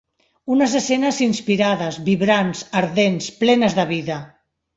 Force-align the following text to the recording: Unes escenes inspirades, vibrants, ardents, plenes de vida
Unes 0.53 0.71
escenes 0.77 1.19
inspirades, 1.25 1.99
vibrants, 2.07 2.65
ardents, 2.81 3.29
plenes 3.45 3.79
de 3.83 3.87
vida 3.95 4.19